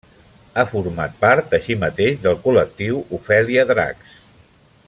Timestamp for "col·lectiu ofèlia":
2.47-3.71